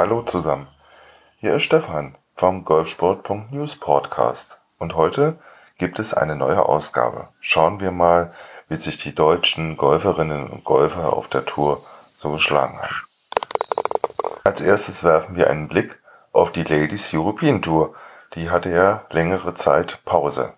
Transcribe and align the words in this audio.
Hallo 0.00 0.22
zusammen. 0.22 0.66
Hier 1.40 1.56
ist 1.56 1.64
Stefan 1.64 2.16
vom 2.34 2.64
Golfsport.news 2.64 3.76
Podcast 3.76 4.56
und 4.78 4.94
heute 4.94 5.38
gibt 5.76 5.98
es 5.98 6.14
eine 6.14 6.36
neue 6.36 6.64
Ausgabe. 6.64 7.28
Schauen 7.42 7.80
wir 7.80 7.90
mal, 7.90 8.32
wie 8.70 8.76
sich 8.76 8.96
die 8.96 9.14
deutschen 9.14 9.76
Golferinnen 9.76 10.48
und 10.48 10.64
Golfer 10.64 11.12
auf 11.12 11.28
der 11.28 11.44
Tour 11.44 11.78
so 12.16 12.32
geschlagen 12.32 12.78
haben. 12.80 12.96
Als 14.42 14.62
erstes 14.62 15.04
werfen 15.04 15.36
wir 15.36 15.50
einen 15.50 15.68
Blick 15.68 16.00
auf 16.32 16.50
die 16.50 16.64
Ladies 16.64 17.12
European 17.12 17.60
Tour. 17.60 17.94
Die 18.36 18.48
hatte 18.48 18.70
ja 18.70 19.04
längere 19.10 19.54
Zeit 19.54 20.02
Pause. 20.06 20.54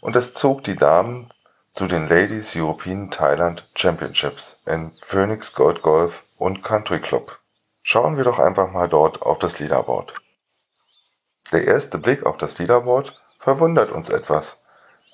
Und 0.00 0.16
es 0.16 0.32
zog 0.32 0.64
die 0.64 0.76
Damen 0.76 1.30
zu 1.74 1.86
den 1.86 2.08
Ladies 2.08 2.56
European 2.56 3.10
Thailand 3.10 3.68
Championships 3.74 4.62
in 4.64 4.92
Phoenix 5.02 5.52
Gold 5.54 5.82
Golf 5.82 6.22
und 6.38 6.64
Country 6.64 7.00
Club. 7.00 7.41
Schauen 7.82 8.16
wir 8.16 8.24
doch 8.24 8.38
einfach 8.38 8.70
mal 8.70 8.88
dort 8.88 9.22
auf 9.22 9.38
das 9.38 9.58
Leaderboard. 9.58 10.14
Der 11.50 11.64
erste 11.64 11.98
Blick 11.98 12.24
auf 12.24 12.38
das 12.38 12.58
Leaderboard 12.58 13.20
verwundert 13.38 13.90
uns 13.90 14.08
etwas, 14.08 14.58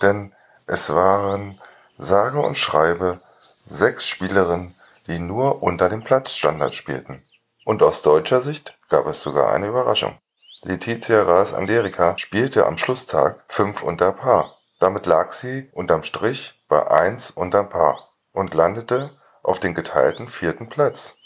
denn 0.02 0.34
es 0.66 0.92
waren 0.94 1.60
sage 1.96 2.38
und 2.40 2.56
schreibe 2.56 3.20
sechs 3.56 4.06
Spielerinnen, 4.06 4.74
die 5.06 5.18
nur 5.18 5.62
unter 5.62 5.88
dem 5.88 6.04
Platzstandard 6.04 6.74
spielten. 6.74 7.24
Und 7.64 7.82
aus 7.82 8.02
deutscher 8.02 8.42
Sicht 8.42 8.78
gab 8.88 9.06
es 9.06 9.22
sogar 9.22 9.52
eine 9.52 9.68
Überraschung. 9.68 10.18
Letizia 10.62 11.22
Ras 11.22 11.54
Anderika 11.54 12.16
spielte 12.18 12.66
am 12.66 12.78
Schlusstag 12.78 13.44
fünf 13.48 13.82
unter 13.82 14.12
Paar. 14.12 14.56
Damit 14.78 15.06
lag 15.06 15.32
sie 15.32 15.70
unterm 15.72 16.02
Strich 16.02 16.64
bei 16.68 16.90
1 16.90 17.32
unterm 17.32 17.68
Paar 17.68 18.08
und 18.32 18.54
landete 18.54 19.10
auf 19.42 19.60
den 19.60 19.74
geteilten 19.74 20.28
vierten 20.28 20.68
Platz. 20.68 21.17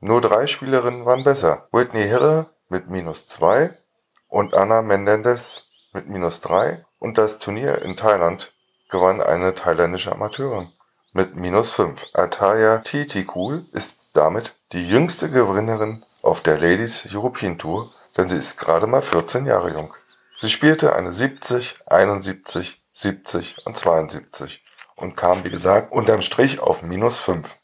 Nur 0.00 0.20
drei 0.20 0.46
Spielerinnen 0.46 1.06
waren 1.06 1.24
besser. 1.24 1.66
Whitney 1.72 2.04
Hiller 2.04 2.50
mit 2.68 2.88
minus 2.88 3.26
2 3.26 3.76
und 4.28 4.54
Anna 4.54 4.80
Menendez 4.82 5.66
mit 5.92 6.08
minus 6.08 6.40
3 6.40 6.84
und 7.00 7.18
das 7.18 7.40
Turnier 7.40 7.82
in 7.82 7.96
Thailand 7.96 8.54
gewann 8.90 9.20
eine 9.20 9.54
thailändische 9.54 10.12
Amateurin 10.12 10.70
mit 11.12 11.34
minus 11.34 11.72
5. 11.72 12.06
Ataya 12.14 12.78
Titikul 12.78 13.64
ist 13.72 14.16
damit 14.16 14.54
die 14.72 14.88
jüngste 14.88 15.30
Gewinnerin 15.30 16.02
auf 16.22 16.42
der 16.42 16.58
Ladies 16.58 17.08
European 17.12 17.58
Tour, 17.58 17.90
denn 18.16 18.28
sie 18.28 18.36
ist 18.36 18.56
gerade 18.56 18.86
mal 18.86 19.02
14 19.02 19.46
Jahre 19.46 19.72
jung. 19.72 19.92
Sie 20.40 20.50
spielte 20.50 20.94
eine 20.94 21.12
70, 21.12 21.80
71, 21.88 22.80
70 22.94 23.66
und 23.66 23.76
72 23.76 24.64
und 24.94 25.16
kam, 25.16 25.42
wie 25.42 25.50
gesagt, 25.50 25.90
unterm 25.90 26.22
Strich 26.22 26.60
auf 26.60 26.82
minus 26.82 27.18
5. 27.18 27.57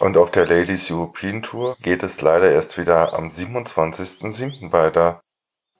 Und 0.00 0.16
auf 0.16 0.32
der 0.32 0.46
Ladies 0.46 0.90
European 0.90 1.42
Tour 1.42 1.76
geht 1.80 2.02
es 2.02 2.20
leider 2.20 2.50
erst 2.50 2.76
wieder 2.78 3.14
am 3.14 3.28
27.07. 3.28 4.72
weiter, 4.72 5.20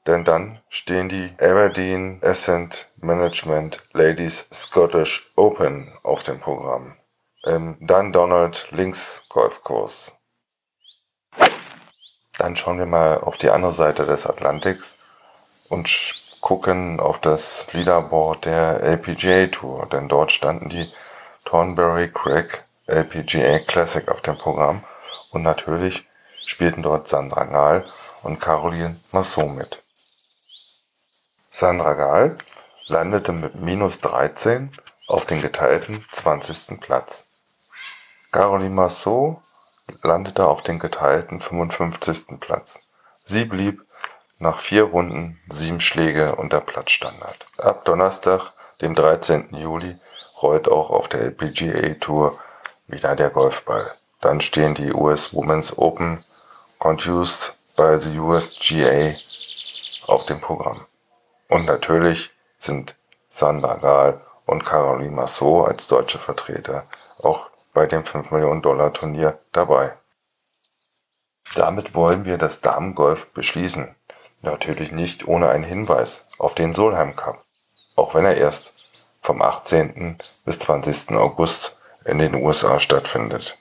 denn 0.07 0.25
dann 0.25 0.61
stehen 0.69 1.09
die 1.09 1.33
Aberdeen 1.41 2.21
Ascent 2.23 2.91
Management 2.99 3.83
Ladies 3.93 4.49
Scottish 4.53 5.33
Open 5.35 5.93
auf 6.05 6.23
dem 6.23 6.41
Programm 6.41 6.95
im 7.45 7.77
Dan 7.81 8.13
Donald 8.13 8.69
Links 8.71 9.25
Golfkurs. 9.29 10.13
Dann 12.39 12.57
schauen 12.57 12.79
wir 12.79 12.87
mal 12.87 13.19
auf 13.19 13.37
die 13.37 13.51
andere 13.51 13.73
Seite 13.73 14.07
des 14.07 14.27
Atlantiks 14.27 14.99
und 15.69 15.89
gucken 16.41 17.01
auf 17.01 17.21
das 17.21 17.73
Leaderboard 17.73 18.45
der 18.45 18.81
LPGA 18.81 19.47
Tour, 19.49 19.89
denn 19.91 20.09
dort 20.09 20.31
standen 20.31 20.69
die 20.69 20.87
Thornbury 21.45 22.11
Craig 22.13 22.65
LPGA 22.87 23.61
Classic 23.61 24.07
auf 24.09 24.21
dem 24.21 24.37
Programm 24.37 24.85
und 25.31 25.43
natürlich 25.43 26.07
spielten 26.45 26.83
dort 26.83 27.09
Sandra 27.09 27.45
Gahl 27.45 27.87
und 28.23 28.41
Caroline 28.41 29.01
Masson 29.13 29.57
mit. 29.57 29.83
Sandra 31.51 31.95
Gahl 31.95 32.39
landete 32.89 33.33
mit 33.33 33.55
minus 33.55 34.01
13 34.01 34.71
auf 35.07 35.25
den 35.25 35.41
geteilten 35.41 36.05
20. 36.13 36.81
Platz. 36.81 37.29
Caroline 38.33 38.75
Masson 38.75 39.39
landete 40.03 40.47
auf 40.47 40.63
den 40.63 40.79
geteilten 40.79 41.41
55. 41.41 42.41
Platz. 42.41 42.81
Sie 43.25 43.45
blieb 43.45 43.83
nach 44.39 44.59
vier 44.59 44.85
Runden 44.85 45.41
sieben 45.49 45.81
Schläge 45.81 46.37
unter 46.37 46.61
Platzstandard. 46.61 47.47
Ab 47.59 47.85
Donnerstag, 47.85 48.53
dem 48.81 48.95
13. 48.95 49.55
Juli, 49.57 49.97
rollt 50.43 50.69
auch 50.69 50.91
auf 50.91 51.09
der 51.09 51.21
LPGA 51.21 51.95
Tour 51.95 52.39
wieder 52.87 53.17
der 53.17 53.31
Golfball. 53.31 53.95
Dann 54.21 54.41
stehen 54.41 54.75
die 54.75 54.93
US 54.93 55.35
Women's 55.35 55.77
Open 55.77 56.23
Confused 56.79 57.59
bei 57.77 57.99
the 57.99 58.19
USGA 58.19 59.15
auf 60.07 60.27
dem 60.27 60.41
Programm. 60.41 60.87
Und 61.49 61.67
natürlich 61.67 62.31
sind 62.59 62.95
Sandra 63.29 63.75
Gahl 63.75 64.21
und 64.47 64.65
Caroline 64.65 65.11
Massot 65.11 65.69
als 65.69 65.87
deutsche 65.87 66.19
Vertreter 66.19 66.87
auch 67.23 67.51
bei 67.73 67.87
dem 67.87 68.05
5 68.05 68.31
Millionen 68.31 68.63
Dollar 68.63 68.93
Turnier 68.93 69.39
dabei. 69.53 69.93
Damit 71.55 71.95
wollen 71.95 72.25
wir 72.25 72.39
das 72.39 72.61
Damengolf 72.61 73.33
beschließen. 73.35 73.95
Natürlich 74.43 74.93
nicht 74.93 75.27
ohne 75.27 75.49
einen 75.49 75.65
Hinweis 75.65 76.27
auf 76.39 76.55
den 76.55 76.75
Solheim 76.75 77.17
Cup, 77.17 77.39
auch 77.97 78.15
wenn 78.15 78.25
er 78.25 78.37
erst 78.37 78.85
vom 79.23 79.41
18. 79.41 80.19
bis 80.45 80.59
20. 80.59 81.13
August 81.13 81.74
in 82.05 82.19
den 82.19 82.35
USA 82.35 82.81
stattfindet. 82.81 83.59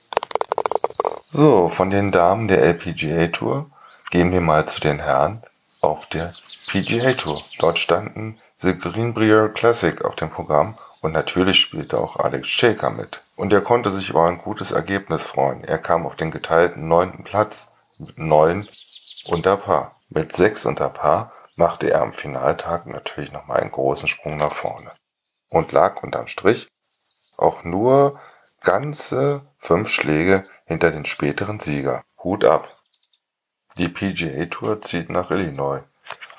So, 1.30 1.68
von 1.68 1.90
den 1.90 2.12
Damen 2.12 2.48
der 2.48 2.62
LPGA 2.62 3.28
Tour 3.28 3.70
gehen 4.10 4.32
wir 4.32 4.40
mal 4.40 4.68
zu 4.68 4.80
den 4.80 5.00
Herren 5.00 5.42
auf 5.80 6.06
der 6.06 6.32
PGA 6.68 7.12
Tour. 7.14 7.42
Dort 7.58 7.78
standen 7.78 8.38
The 8.56 8.78
Greenbrier 8.78 9.48
Classic 9.48 10.04
auf 10.04 10.14
dem 10.16 10.30
Programm 10.30 10.76
und 11.00 11.12
natürlich 11.12 11.60
spielte 11.60 11.98
auch 11.98 12.16
Alex 12.16 12.48
Shaker 12.48 12.90
mit. 12.90 13.22
Und 13.36 13.52
er 13.52 13.60
konnte 13.60 13.90
sich 13.90 14.10
über 14.10 14.26
ein 14.26 14.38
gutes 14.38 14.70
Ergebnis 14.70 15.22
freuen. 15.22 15.64
Er 15.64 15.78
kam 15.78 16.06
auf 16.06 16.16
den 16.16 16.30
geteilten 16.30 16.88
neunten 16.88 17.24
Platz 17.24 17.68
mit 17.98 18.18
neun 18.18 18.66
unter 19.26 19.56
Paar. 19.56 19.96
Mit 20.08 20.36
sechs 20.36 20.64
unter 20.64 20.88
Paar 20.88 21.32
machte 21.56 21.90
er 21.90 22.02
am 22.02 22.12
Finaltag 22.12 22.86
natürlich 22.86 23.32
nochmal 23.32 23.60
einen 23.60 23.72
großen 23.72 24.08
Sprung 24.08 24.36
nach 24.36 24.52
vorne 24.52 24.92
und 25.48 25.72
lag 25.72 26.02
unterm 26.02 26.26
Strich 26.26 26.68
auch 27.36 27.64
nur 27.64 28.18
ganze 28.64 29.42
fünf 29.58 29.90
Schläge 29.90 30.46
hinter 30.66 30.90
den 30.90 31.04
späteren 31.04 31.60
Sieger. 31.60 32.04
Hut 32.22 32.44
ab! 32.44 32.76
Die 33.76 33.88
PGA 33.88 34.46
Tour 34.46 34.82
zieht 34.82 35.10
nach 35.10 35.30
Illinois. 35.30 35.82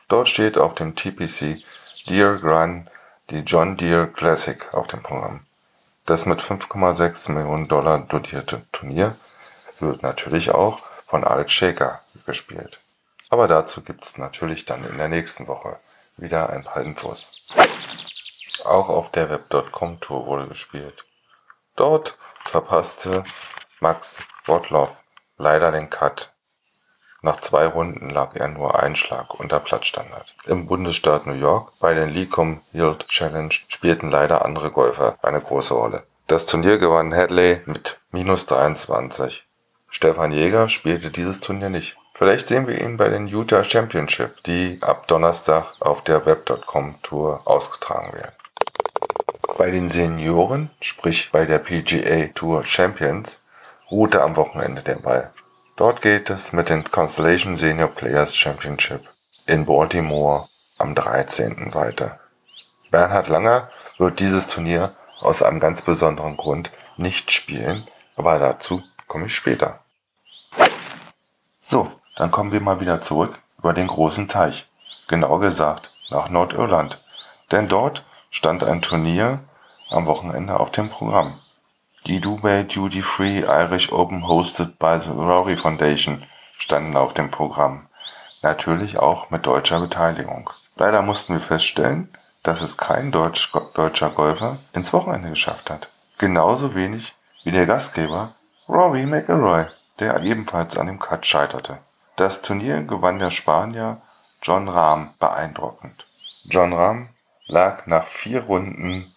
Dort 0.08 0.28
steht 0.28 0.58
auf 0.58 0.76
dem 0.76 0.96
TPC 0.96 1.64
Deer 2.08 2.44
Run 2.44 2.90
die 3.30 3.40
John 3.40 3.78
Deere 3.78 4.08
Classic 4.08 4.74
auf 4.74 4.88
dem 4.88 5.02
Programm. 5.02 5.46
Das 6.06 6.26
mit 6.26 6.42
5,6 6.42 7.32
Millionen 7.32 7.68
Dollar 7.68 8.06
dotierte 8.08 8.66
Turnier 8.72 9.16
wird 9.80 10.04
natürlich 10.04 10.52
auch 10.52 10.86
von 11.08 11.24
Alex 11.24 11.52
Shaker 11.52 12.00
gespielt. 12.26 12.80
Aber 13.30 13.48
dazu 13.48 13.84
gibt's 13.84 14.18
natürlich 14.18 14.66
dann 14.66 14.86
in 14.86 14.98
der 14.98 15.08
nächsten 15.08 15.48
Woche 15.48 15.78
wieder 16.18 16.50
ein 16.50 16.64
paar 16.64 16.84
Infos. 16.84 17.52
Auch 18.64 18.90
auf 18.90 19.12
der 19.12 19.30
Web.com 19.30 20.00
Tour 20.00 20.26
wurde 20.26 20.48
gespielt. 20.48 21.04
Dort 21.76 22.16
verpasste 22.40 23.26
Max 23.82 24.24
Botloff 24.46 24.92
leider 25.38 25.72
den 25.74 25.90
Cut. 25.90 26.34
Nach 27.22 27.42
zwei 27.42 27.66
Runden 27.66 28.10
lag 28.10 28.36
er 28.36 28.48
nur 28.48 28.80
ein 28.80 28.96
Schlag 28.96 29.34
unter 29.40 29.60
Platzstandard. 29.60 30.36
Im 30.46 30.68
Bundesstaat 30.68 31.26
New 31.28 31.34
York 31.34 31.74
bei 31.82 31.94
den 31.94 32.10
Lecom 32.10 32.62
Yield 32.72 33.08
Challenge 33.10 33.52
spielten 33.52 34.10
leider 34.10 34.46
andere 34.46 34.72
Golfer 34.72 35.18
eine 35.22 35.42
große 35.42 35.74
Rolle. 35.74 36.04
Das 36.28 36.46
Turnier 36.46 36.78
gewann 36.78 37.14
Hadley 37.14 37.62
mit 37.66 38.00
minus 38.12 38.46
23. 38.46 39.46
Stefan 39.90 40.32
Jäger 40.32 40.70
spielte 40.70 41.12
dieses 41.12 41.42
Turnier 41.42 41.70
nicht. 41.70 41.98
Vielleicht 42.14 42.48
sehen 42.48 42.68
wir 42.68 42.80
ihn 42.80 42.96
bei 42.96 43.10
den 43.10 43.28
Utah 43.28 43.66
Championship, 43.66 44.44
die 44.46 44.78
ab 44.82 45.08
Donnerstag 45.08 45.66
auf 45.82 46.04
der 46.04 46.26
Web.com 46.26 46.96
Tour 47.04 47.42
ausgetragen 47.46 48.14
werden. 48.14 48.36
Bei 49.58 49.72
den 49.72 49.88
Senioren, 49.88 50.70
sprich 50.82 51.32
bei 51.32 51.46
der 51.46 51.60
PGA 51.60 52.28
Tour 52.36 52.66
Champions, 52.66 53.42
ruhte 53.90 54.22
am 54.22 54.36
Wochenende 54.36 54.82
der 54.82 54.96
Ball. 54.96 55.32
Dort 55.78 56.02
geht 56.02 56.30
es 56.30 56.52
mit 56.52 56.68
den 56.68 56.84
Constellation 56.84 57.56
Senior 57.56 57.88
Players 57.88 58.36
Championship 58.36 59.00
in 59.48 59.66
Baltimore 59.66 60.46
am 60.78 60.94
13. 60.94 61.74
weiter. 61.74 62.20
Bernhard 62.92 63.30
Langer 63.30 63.70
wird 63.98 64.20
dieses 64.20 64.48
Turnier 64.48 64.94
aus 65.22 65.42
einem 65.42 65.62
ganz 65.62 65.82
besonderen 65.82 66.36
Grund 66.36 66.72
nicht 66.98 67.32
spielen, 67.32 67.88
aber 68.18 68.38
dazu 68.40 68.84
komme 69.08 69.28
ich 69.28 69.36
später. 69.36 69.80
So, 71.62 71.90
dann 72.18 72.30
kommen 72.30 72.52
wir 72.52 72.60
mal 72.60 72.82
wieder 72.82 73.00
zurück 73.00 73.40
über 73.58 73.72
den 73.72 73.88
großen 73.88 74.28
Teich. 74.28 74.68
Genauer 75.08 75.40
gesagt 75.40 75.94
nach 76.10 76.28
Nordirland. 76.28 77.02
Denn 77.52 77.70
dort 77.70 78.04
stand 78.36 78.66
ein 78.66 78.82
Turnier 78.82 79.40
am 79.90 80.06
Wochenende 80.06 80.60
auf 80.60 80.70
dem 80.72 80.90
Programm. 80.90 81.40
Die 82.06 82.20
Dubai 82.20 82.64
Duty 82.64 83.02
Free 83.02 83.40
Irish 83.40 83.94
Open 83.94 84.28
hosted 84.28 84.78
by 84.78 85.00
the 85.00 85.10
Rory 85.10 85.56
Foundation 85.56 86.22
standen 86.58 86.98
auf 86.98 87.14
dem 87.14 87.32
Programm. 87.32 87.88
Natürlich 88.42 89.00
auch 89.00 89.30
mit 89.30 89.46
deutscher 89.46 89.80
Beteiligung. 89.80 90.50
Leider 90.76 91.02
mussten 91.02 91.34
wir 91.34 91.40
feststellen, 91.40 92.10
dass 92.44 92.62
es 92.62 92.78
kein 92.78 93.14
Deutsch, 93.14 93.52
deutscher 93.74 94.10
Golfer 94.10 94.58
ins 94.74 94.92
Wochenende 94.92 95.30
geschafft 95.30 95.70
hat. 95.70 95.88
Genauso 96.18 96.76
wenig 96.76 97.16
wie 97.46 97.52
der 97.52 97.66
Gastgeber 97.66 98.34
Rory 98.68 99.06
McIlroy, 99.06 99.66
der 100.00 100.22
ebenfalls 100.22 100.78
an 100.78 100.88
dem 100.88 101.00
Cut 101.00 101.26
scheiterte. 101.26 101.78
Das 102.18 102.42
Turnier 102.42 102.84
gewann 102.84 103.20
der 103.20 103.32
Spanier 103.32 103.98
John 104.42 104.68
Rahm 104.68 105.14
beeindruckend. 105.20 106.06
John 106.44 106.74
Rahm 106.74 107.10
lag 107.48 107.86
nach 107.86 108.08
vier 108.08 108.44
Runden 108.44 109.14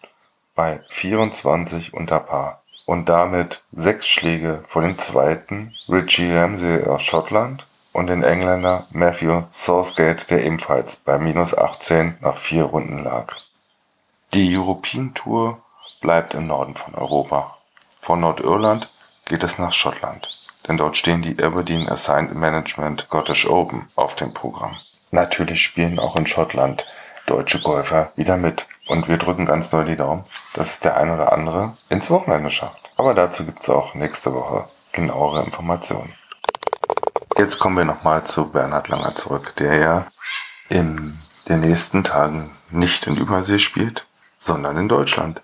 bei 0.55 0.81
24 0.89 1.93
unter 1.93 2.19
Paar 2.19 2.61
und 2.85 3.07
damit 3.07 3.63
sechs 3.71 4.07
Schläge 4.07 4.63
vor 4.67 4.81
dem 4.81 4.97
zweiten 4.97 5.75
Richie 5.87 6.35
Ramsey 6.35 6.83
aus 6.85 7.01
Schottland 7.01 7.65
und 7.93 8.07
den 8.07 8.23
Engländer 8.23 8.85
Matthew 8.91 9.43
Southgate, 9.51 10.29
der 10.29 10.43
ebenfalls 10.43 10.97
bei 10.97 11.17
minus 11.17 11.57
18 11.57 12.17
nach 12.21 12.37
vier 12.37 12.63
Runden 12.63 13.03
lag. 13.03 13.35
Die 14.33 14.55
European 14.55 15.13
Tour 15.13 15.61
bleibt 16.01 16.33
im 16.33 16.47
Norden 16.47 16.75
von 16.75 16.93
Europa. 16.95 17.55
Von 17.99 18.21
Nordirland 18.21 18.91
geht 19.25 19.43
es 19.43 19.59
nach 19.59 19.73
Schottland, 19.73 20.27
denn 20.67 20.77
dort 20.77 20.97
stehen 20.97 21.21
die 21.21 21.41
Aberdeen 21.43 21.89
Assigned 21.89 22.35
Management 22.35 23.01
Scottish 23.01 23.47
Open 23.47 23.87
auf 23.95 24.15
dem 24.15 24.33
Programm. 24.33 24.77
Natürlich 25.11 25.63
spielen 25.63 25.99
auch 25.99 26.15
in 26.15 26.27
Schottland 26.27 26.85
deutsche 27.29 27.61
Golfer 27.61 28.11
wieder 28.15 28.37
mit. 28.37 28.67
Und 28.87 29.07
wir 29.07 29.17
drücken 29.17 29.45
ganz 29.45 29.69
doll 29.69 29.85
die 29.85 29.95
Daumen, 29.95 30.25
dass 30.53 30.71
es 30.71 30.79
der 30.79 30.97
ein 30.97 31.11
oder 31.11 31.31
andere 31.31 31.73
ins 31.89 32.09
Wochenende 32.09 32.49
schafft. 32.49 32.91
Aber 32.97 33.13
dazu 33.13 33.45
gibt 33.45 33.61
es 33.61 33.69
auch 33.69 33.93
nächste 33.93 34.33
Woche 34.33 34.65
genauere 34.93 35.43
Informationen. 35.43 36.13
Jetzt 37.37 37.59
kommen 37.59 37.77
wir 37.77 37.85
nochmal 37.85 38.23
zu 38.23 38.51
Bernhard 38.51 38.87
Langer 38.89 39.15
zurück, 39.15 39.53
der 39.57 39.75
ja 39.77 40.07
in 40.69 41.17
den 41.47 41.61
nächsten 41.61 42.03
Tagen 42.03 42.51
nicht 42.71 43.07
in 43.07 43.15
Übersee 43.15 43.59
spielt, 43.59 44.07
sondern 44.39 44.77
in 44.77 44.87
Deutschland. 44.87 45.41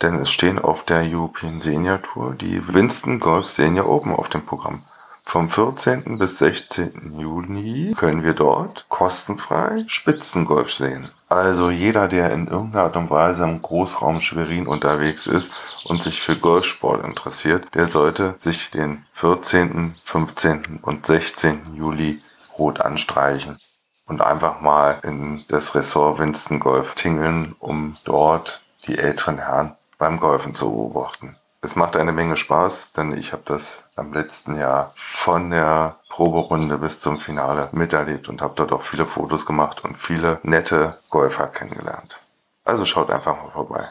Denn 0.00 0.20
es 0.20 0.30
stehen 0.30 0.58
auf 0.58 0.84
der 0.84 1.02
European 1.02 1.60
Senior 1.60 2.00
Tour 2.00 2.34
die 2.34 2.72
Winston 2.72 3.18
Golf 3.18 3.48
Senior 3.48 3.88
Open 3.88 4.14
auf 4.14 4.28
dem 4.28 4.46
Programm. 4.46 4.84
Vom 5.30 5.50
14. 5.50 6.16
bis 6.16 6.38
16. 6.38 7.20
Juni 7.20 7.94
können 7.98 8.22
wir 8.22 8.32
dort 8.32 8.86
kostenfrei 8.88 9.84
Spitzengolf 9.86 10.72
sehen. 10.72 11.10
Also 11.28 11.68
jeder, 11.68 12.08
der 12.08 12.32
in 12.32 12.46
irgendeiner 12.46 12.84
Art 12.84 12.96
und 12.96 13.10
Weise 13.10 13.44
im 13.44 13.60
Großraum 13.60 14.22
Schwerin 14.22 14.66
unterwegs 14.66 15.26
ist 15.26 15.84
und 15.84 16.02
sich 16.02 16.22
für 16.22 16.34
Golfsport 16.34 17.04
interessiert, 17.04 17.66
der 17.74 17.88
sollte 17.88 18.36
sich 18.38 18.70
den 18.70 19.04
14., 19.12 19.96
15. 20.02 20.80
und 20.80 21.04
16. 21.04 21.74
Juli 21.74 22.22
rot 22.58 22.80
anstreichen 22.80 23.58
und 24.06 24.22
einfach 24.22 24.62
mal 24.62 24.98
in 25.02 25.44
das 25.50 25.74
Ressort 25.74 26.18
Winston 26.20 26.58
Golf 26.58 26.94
tingeln, 26.94 27.54
um 27.58 27.98
dort 28.06 28.62
die 28.86 28.96
älteren 28.96 29.36
Herren 29.36 29.76
beim 29.98 30.20
Golfen 30.20 30.54
zu 30.54 30.70
beobachten. 30.70 31.36
Es 31.68 31.76
macht 31.76 31.96
eine 31.96 32.12
Menge 32.12 32.38
Spaß, 32.38 32.94
denn 32.94 33.12
ich 33.12 33.34
habe 33.34 33.42
das 33.44 33.90
am 33.94 34.14
letzten 34.14 34.58
Jahr 34.58 34.94
von 34.96 35.50
der 35.50 35.96
Proberunde 36.08 36.78
bis 36.78 36.98
zum 36.98 37.20
Finale 37.20 37.68
miterlebt 37.72 38.30
und 38.30 38.40
habe 38.40 38.54
dort 38.56 38.72
auch 38.72 38.80
viele 38.80 39.04
Fotos 39.04 39.44
gemacht 39.44 39.84
und 39.84 39.98
viele 39.98 40.40
nette 40.44 40.96
Golfer 41.10 41.48
kennengelernt. 41.48 42.16
Also 42.64 42.86
schaut 42.86 43.10
einfach 43.10 43.36
mal 43.36 43.50
vorbei. 43.50 43.86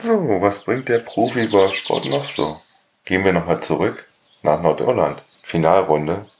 So, 0.00 0.40
was 0.40 0.62
bringt 0.62 0.88
der 0.88 1.00
Profi-Golfsport 1.00 2.04
noch 2.04 2.24
so? 2.24 2.60
Gehen 3.04 3.24
wir 3.24 3.32
nochmal 3.32 3.60
zurück 3.64 4.06
nach 4.44 4.62
Nordirland. 4.62 5.20
Finalrunde 5.42 6.30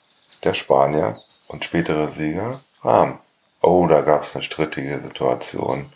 der 0.44 0.54
Spanier 0.54 1.18
und 1.48 1.64
spätere 1.64 2.12
Sieger 2.12 2.60
Rahm. 2.82 3.18
Oh, 3.60 3.88
da 3.88 4.02
gab 4.02 4.22
es 4.22 4.36
eine 4.36 4.44
strittige 4.44 5.00
Situation 5.00 5.90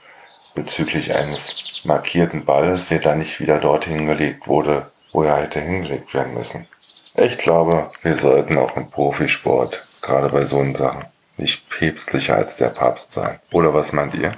bezüglich 0.63 1.17
eines 1.17 1.81
markierten 1.85 2.45
Balles, 2.45 2.89
der 2.89 2.99
dann 2.99 3.21
nicht 3.21 3.41
wieder 3.41 3.59
dorthin 3.59 4.07
gelegt 4.07 4.47
wurde, 4.47 4.91
wo 5.13 5.23
er 5.23 5.37
hätte 5.37 5.61
hingelegt 5.61 6.13
werden 6.13 6.35
müssen. 6.35 6.67
Ich 7.15 7.39
glaube, 7.39 7.91
wir 8.03 8.17
sollten 8.17 8.59
auch 8.59 8.77
im 8.77 8.91
Profisport, 8.91 10.01
gerade 10.03 10.29
bei 10.29 10.45
so 10.45 10.61
Sachen, 10.75 11.07
nicht 11.39 11.69
päpstlicher 11.71 12.37
als 12.37 12.59
der 12.59 12.69
Papst 12.69 13.13
sein. 13.13 13.41
Oder 13.53 13.73
was 13.73 13.93
meint 13.93 14.15
ihr? 14.15 14.37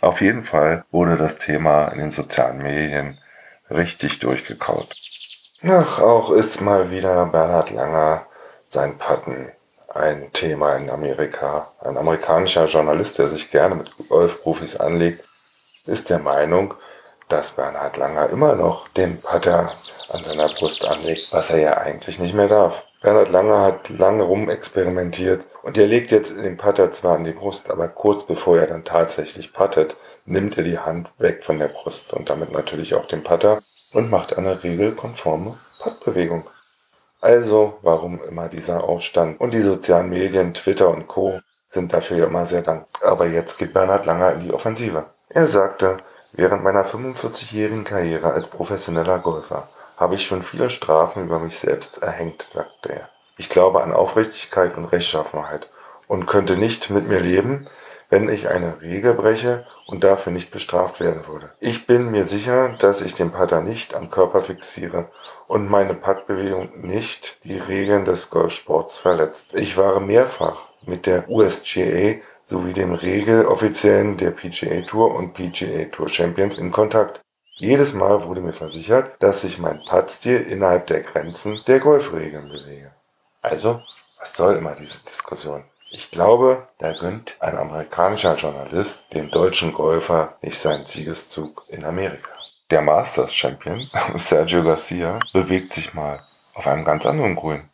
Auf 0.00 0.20
jeden 0.20 0.44
Fall 0.44 0.84
wurde 0.90 1.16
das 1.16 1.38
Thema 1.38 1.88
in 1.88 1.98
den 1.98 2.10
sozialen 2.10 2.58
Medien 2.58 3.18
richtig 3.70 4.18
durchgekaut. 4.20 4.88
Ach, 5.62 5.98
auch 6.00 6.30
ist 6.30 6.60
mal 6.60 6.90
wieder 6.90 7.26
Bernhard 7.26 7.70
Langer 7.70 8.26
sein 8.70 8.96
Patten 8.96 9.52
ein 9.88 10.30
Thema 10.32 10.76
in 10.76 10.90
Amerika. 10.90 11.68
Ein 11.80 11.96
amerikanischer 11.96 12.66
Journalist, 12.66 13.18
der 13.18 13.30
sich 13.30 13.50
gerne 13.50 13.74
mit 13.74 13.90
Golfprofis 14.08 14.76
anlegt, 14.76 15.24
ist 15.86 16.10
der 16.10 16.18
Meinung, 16.18 16.74
dass 17.28 17.52
Bernhard 17.52 17.96
Langer 17.96 18.30
immer 18.30 18.54
noch 18.54 18.88
den 18.88 19.20
Putter 19.20 19.72
an 20.10 20.24
seiner 20.24 20.48
Brust 20.48 20.86
anlegt, 20.86 21.28
was 21.32 21.50
er 21.50 21.58
ja 21.58 21.76
eigentlich 21.78 22.18
nicht 22.18 22.34
mehr 22.34 22.48
darf. 22.48 22.84
Bernhard 23.00 23.30
Langer 23.30 23.62
hat 23.62 23.88
lange 23.90 24.24
rumexperimentiert 24.24 25.46
und 25.62 25.78
er 25.78 25.86
legt 25.86 26.10
jetzt 26.10 26.36
den 26.36 26.56
Putter 26.56 26.90
zwar 26.92 27.16
an 27.16 27.24
die 27.24 27.32
Brust, 27.32 27.70
aber 27.70 27.88
kurz 27.88 28.26
bevor 28.26 28.58
er 28.58 28.66
dann 28.66 28.84
tatsächlich 28.84 29.52
puttet, 29.52 29.96
nimmt 30.26 30.58
er 30.58 30.64
die 30.64 30.78
Hand 30.78 31.08
weg 31.18 31.44
von 31.44 31.58
der 31.58 31.68
Brust 31.68 32.12
und 32.12 32.28
damit 32.28 32.52
natürlich 32.52 32.94
auch 32.94 33.06
den 33.06 33.22
Putter 33.22 33.58
und 33.92 34.10
macht 34.10 34.36
eine 34.36 34.62
regelkonforme 34.62 35.54
Puttbewegung. 35.78 36.44
Also, 37.20 37.78
warum 37.82 38.22
immer 38.22 38.48
dieser 38.48 38.84
Aufstand? 38.84 39.40
Und 39.40 39.52
die 39.52 39.62
sozialen 39.62 40.10
Medien, 40.10 40.54
Twitter 40.54 40.88
und 40.88 41.08
Co. 41.08 41.40
sind 41.70 41.92
dafür 41.92 42.18
ja 42.18 42.26
immer 42.26 42.46
sehr 42.46 42.62
dankbar. 42.62 43.10
Aber 43.10 43.26
jetzt 43.26 43.58
geht 43.58 43.74
Bernhard 43.74 44.06
Langer 44.06 44.34
in 44.34 44.40
die 44.40 44.52
Offensive. 44.52 45.06
Er 45.28 45.48
sagte, 45.48 45.96
während 46.32 46.62
meiner 46.62 46.84
45-jährigen 46.84 47.84
Karriere 47.84 48.32
als 48.32 48.50
professioneller 48.50 49.18
Golfer 49.18 49.68
habe 49.96 50.14
ich 50.14 50.26
schon 50.26 50.42
viele 50.42 50.68
Strafen 50.68 51.24
über 51.24 51.40
mich 51.40 51.58
selbst 51.58 52.02
erhängt, 52.02 52.50
sagte 52.52 52.92
er. 52.92 53.08
Ich 53.36 53.50
glaube 53.50 53.82
an 53.82 53.92
Aufrichtigkeit 53.92 54.76
und 54.76 54.86
Rechtschaffenheit 54.86 55.68
und 56.06 56.26
könnte 56.26 56.56
nicht 56.56 56.90
mit 56.90 57.08
mir 57.08 57.20
leben, 57.20 57.68
wenn 58.08 58.28
ich 58.28 58.48
eine 58.48 58.80
Regel 58.80 59.14
breche 59.14 59.66
und 59.86 60.04
dafür 60.04 60.32
nicht 60.32 60.50
bestraft 60.50 61.00
werden 61.00 61.26
würde. 61.26 61.50
Ich 61.60 61.86
bin 61.86 62.10
mir 62.10 62.24
sicher, 62.24 62.74
dass 62.80 63.02
ich 63.02 63.14
den 63.14 63.32
Putter 63.32 63.60
nicht 63.60 63.94
am 63.94 64.10
Körper 64.10 64.42
fixiere 64.42 65.10
und 65.46 65.68
meine 65.68 65.94
Puttbewegung 65.94 66.80
nicht 66.80 67.44
die 67.44 67.58
Regeln 67.58 68.04
des 68.04 68.30
Golfsports 68.30 68.98
verletzt. 68.98 69.54
Ich 69.54 69.76
war 69.76 70.00
mehrfach 70.00 70.60
mit 70.86 71.06
der 71.06 71.28
USGA 71.28 72.16
sowie 72.44 72.72
dem 72.72 72.94
Regeloffiziellen 72.94 74.16
der 74.16 74.30
PGA 74.30 74.82
Tour 74.82 75.14
und 75.14 75.34
PGA 75.34 75.84
Tour 75.92 76.08
Champions 76.08 76.58
in 76.58 76.72
Kontakt. 76.72 77.20
Jedes 77.56 77.92
Mal 77.92 78.24
wurde 78.24 78.40
mir 78.40 78.52
versichert, 78.52 79.20
dass 79.20 79.42
sich 79.42 79.58
mein 79.58 79.82
Puttstil 79.88 80.40
innerhalb 80.42 80.86
der 80.86 81.02
Grenzen 81.02 81.60
der 81.66 81.80
Golfregeln 81.80 82.48
bewege. 82.48 82.92
Also, 83.42 83.82
was 84.18 84.34
soll 84.34 84.56
immer 84.56 84.74
diese 84.74 85.02
Diskussion? 85.04 85.64
Ich 85.90 86.10
glaube, 86.10 86.68
da 86.78 86.92
gönnt 86.92 87.36
ein 87.40 87.56
amerikanischer 87.56 88.36
Journalist 88.36 89.12
dem 89.14 89.30
deutschen 89.30 89.72
Golfer 89.72 90.34
nicht 90.42 90.58
seinen 90.58 90.84
Siegeszug 90.84 91.64
in 91.68 91.82
Amerika. 91.84 92.28
Der 92.70 92.82
Masters 92.82 93.34
Champion, 93.34 93.80
Sergio 94.16 94.62
Garcia, 94.62 95.18
bewegt 95.32 95.72
sich 95.72 95.94
mal 95.94 96.20
auf 96.54 96.66
einem 96.66 96.84
ganz 96.84 97.06
anderen 97.06 97.36
Grün. 97.36 97.70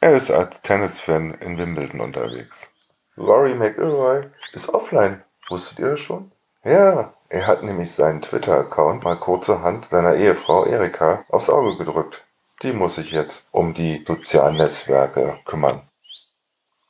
Er 0.00 0.14
ist 0.14 0.30
als 0.30 0.62
Tennisfan 0.62 1.34
in 1.34 1.58
Wimbledon 1.58 2.00
unterwegs. 2.00 2.70
Rory 3.18 3.54
McIlroy 3.54 4.26
ist 4.52 4.68
offline. 4.68 5.22
Wusstet 5.48 5.80
ihr 5.80 5.90
das 5.90 6.00
schon? 6.00 6.30
Ja, 6.64 7.12
er 7.28 7.46
hat 7.48 7.64
nämlich 7.64 7.90
seinen 7.92 8.22
Twitter-Account 8.22 9.02
mal 9.02 9.16
kurzerhand 9.16 9.86
seiner 9.86 10.14
Ehefrau 10.14 10.64
Erika 10.64 11.24
aufs 11.28 11.50
Auge 11.50 11.76
gedrückt. 11.76 12.24
Die 12.62 12.72
muss 12.72 12.94
sich 12.94 13.10
jetzt 13.10 13.48
um 13.50 13.74
die 13.74 13.98
sozialen 14.06 14.58
Netzwerke 14.58 15.38
kümmern. 15.44 15.82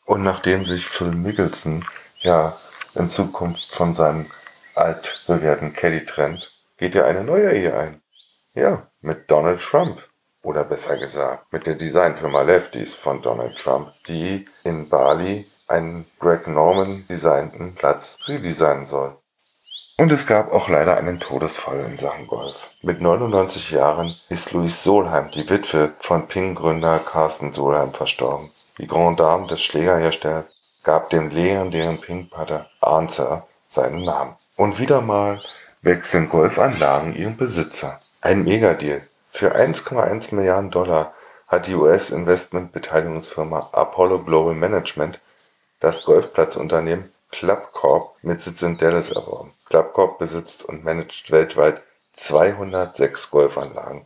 Und 0.07 0.23
nachdem 0.23 0.65
sich 0.65 0.87
Phil 0.87 1.13
Mickelson 1.13 1.85
ja 2.21 2.53
in 2.95 3.09
Zukunft 3.09 3.75
von 3.75 3.95
seinem 3.95 4.27
altbewährten 4.75 5.73
Caddy 5.75 6.05
trennt, 6.05 6.53
geht 6.77 6.95
er 6.95 7.07
eine 7.07 7.25
neue 7.25 7.53
Ehe 7.53 7.77
ein. 7.77 8.03
Ja, 8.55 8.87
mit 9.01 9.31
Donald 9.31 9.61
Trump. 9.61 10.03
Oder 10.43 10.65
besser 10.65 10.97
gesagt, 10.97 11.53
mit 11.53 11.67
der 11.67 11.77
Designfirma 11.77 12.43
Lefties 12.43 12.95
von 12.95 13.23
Donald 13.23 13.57
Trump, 13.57 13.93
die 14.09 14.45
in 14.65 14.89
Bali 14.89 15.47
einen 15.69 16.05
Greg 16.19 16.49
Norman 16.49 17.05
designten 17.09 17.77
Platz 17.77 18.19
redesignen 18.27 18.87
soll. 18.87 19.17
Und 19.99 20.11
es 20.11 20.27
gab 20.27 20.51
auch 20.51 20.69
leider 20.69 20.97
einen 20.97 21.21
Todesfall 21.21 21.81
in 21.85 21.97
Sachen 21.97 22.27
Golf. 22.27 22.57
Mit 22.83 23.01
99 23.01 23.71
Jahren 23.71 24.17
ist 24.29 24.53
Louise 24.53 24.83
Solheim, 24.83 25.31
die 25.31 25.49
Witwe 25.49 25.93
von 26.01 26.27
Ping-Gründer 26.27 26.99
Carsten 26.99 27.53
Solheim, 27.53 27.93
verstorben. 27.93 28.51
Die 28.79 28.87
Grand 28.87 29.21
Dame 29.21 29.47
des 29.49 29.63
Schlägerherstellers 29.63 30.47
gab 30.83 31.11
dem 31.11 31.29
legendären 31.29 32.01
Ping-Putter 32.01 32.71
Answer 32.81 33.47
seinen 33.71 34.03
Namen. 34.03 34.35
Und 34.57 34.79
wieder 34.79 35.03
mal 35.03 35.43
wechseln 35.83 36.31
Golfanlagen 36.31 37.15
ihren 37.15 37.37
Besitzer. 37.37 38.01
Ein 38.23 38.45
Megadeal. 38.45 39.03
Für 39.31 39.55
1,1 39.55 40.35
Milliarden 40.35 40.71
Dollar 40.71 41.13
hat 41.49 41.67
die 41.67 41.75
US-Investmentbeteiligungsfirma 41.75 43.69
Apollo 43.73 44.25
Global 44.25 44.55
Management 44.55 45.21
das 45.81 46.05
Golfplatzunternehmen 46.05 47.13
Club 47.31 47.73
Corp 47.73 48.17
mit 48.23 48.41
Sitz 48.41 48.63
in 48.63 48.79
Dallas 48.79 49.13
erworben. 49.13 49.53
Club 49.67 49.93
Corp 49.93 50.19
besitzt 50.19 50.65
und 50.65 50.85
managt 50.85 51.31
weltweit 51.31 51.83
206 52.17 53.31
Golfanlagen 53.31 54.05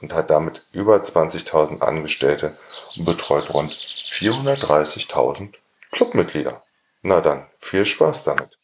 und 0.00 0.14
hat 0.14 0.30
damit 0.30 0.64
über 0.72 0.96
20.000 0.96 1.80
Angestellte 1.80 2.56
und 2.96 3.04
betreut 3.04 3.52
rund 3.52 3.95
430.000 4.16 5.54
Clubmitglieder. 5.92 6.62
Na 7.02 7.20
dann, 7.20 7.46
viel 7.60 7.84
Spaß 7.84 8.24
damit. 8.24 8.58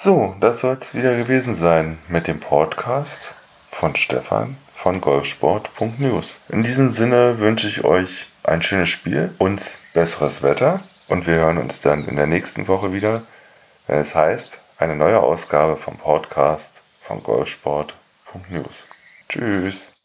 So, 0.00 0.34
das 0.40 0.60
soll 0.60 0.78
es 0.80 0.94
wieder 0.94 1.16
gewesen 1.16 1.56
sein 1.56 1.98
mit 2.08 2.28
dem 2.28 2.40
Podcast 2.40 3.34
von 3.72 3.96
Stefan 3.96 4.56
von 4.74 5.00
golfsport.news. 5.00 6.36
In 6.50 6.62
diesem 6.62 6.92
Sinne 6.92 7.38
wünsche 7.40 7.66
ich 7.66 7.84
euch 7.84 8.26
ein 8.44 8.62
schönes 8.62 8.88
Spiel, 8.88 9.34
uns 9.38 9.80
besseres 9.94 10.42
Wetter 10.42 10.80
und 11.08 11.26
wir 11.26 11.34
hören 11.34 11.58
uns 11.58 11.80
dann 11.80 12.06
in 12.06 12.16
der 12.16 12.28
nächsten 12.28 12.68
Woche 12.68 12.92
wieder, 12.92 13.22
wenn 13.88 13.98
es 13.98 14.14
heißt, 14.14 14.58
eine 14.78 14.94
neue 14.94 15.20
Ausgabe 15.20 15.76
vom 15.76 15.96
Podcast 15.98 16.70
von 17.02 17.22
golfsport.news. 17.22 18.86
Tschüss. 19.28 19.97